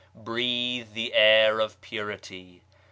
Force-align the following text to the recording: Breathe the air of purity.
Breathe 0.15 0.93
the 0.93 1.13
air 1.13 1.59
of 1.59 1.79
purity. 1.81 2.63